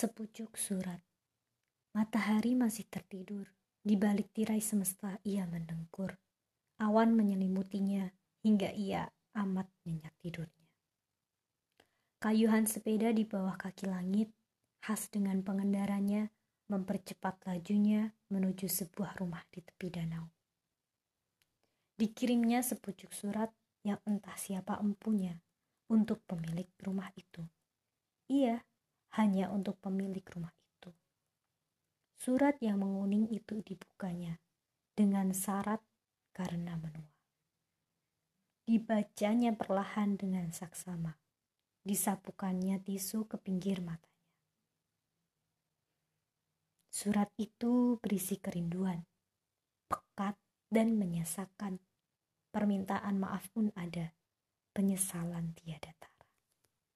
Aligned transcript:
Sepucuk 0.00 0.56
surat. 0.56 0.96
Matahari 1.92 2.56
masih 2.56 2.88
tertidur. 2.88 3.44
Di 3.84 4.00
balik 4.00 4.32
tirai 4.32 4.64
semesta 4.64 5.20
ia 5.28 5.44
mendengkur. 5.44 6.16
Awan 6.80 7.12
menyelimutinya 7.12 8.08
hingga 8.40 8.72
ia 8.72 9.12
amat 9.36 9.68
nyenyak 9.84 10.16
tidurnya. 10.24 10.68
Kayuhan 12.16 12.64
sepeda 12.64 13.12
di 13.12 13.28
bawah 13.28 13.60
kaki 13.60 13.92
langit, 13.92 14.32
khas 14.80 15.12
dengan 15.12 15.44
pengendaranya, 15.44 16.32
mempercepat 16.72 17.44
lajunya 17.44 18.16
menuju 18.32 18.72
sebuah 18.72 19.20
rumah 19.20 19.44
di 19.52 19.60
tepi 19.60 20.00
danau. 20.00 20.32
Dikirimnya 22.00 22.64
sepucuk 22.64 23.12
surat 23.12 23.52
yang 23.84 24.00
entah 24.08 24.40
siapa 24.40 24.80
empunya 24.80 25.36
untuk 25.92 26.24
pemilik 26.24 26.72
rumah 26.80 27.12
itu. 27.20 27.44
Iya, 28.32 28.64
hanya 29.18 29.50
untuk 29.50 29.78
pemilik 29.82 30.22
rumah 30.30 30.54
itu. 30.78 30.90
Surat 32.20 32.54
yang 32.62 32.78
menguning 32.78 33.26
itu 33.32 33.58
dibukanya 33.64 34.38
dengan 34.94 35.32
syarat 35.34 35.82
karena 36.30 36.78
menua. 36.78 37.10
Dibacanya 38.68 39.56
perlahan 39.56 40.14
dengan 40.14 40.54
saksama. 40.54 41.18
Disapukannya 41.80 42.78
tisu 42.84 43.26
ke 43.26 43.40
pinggir 43.40 43.80
matanya. 43.80 44.10
Surat 46.92 47.32
itu 47.40 47.96
berisi 47.98 48.36
kerinduan, 48.36 49.00
pekat 49.88 50.36
dan 50.68 51.00
menyesakan. 51.00 51.80
Permintaan 52.50 53.16
maaf 53.16 53.46
pun 53.54 53.70
ada, 53.78 54.10
penyesalan 54.74 55.54
tiada 55.54 55.94
tak. 56.02 56.09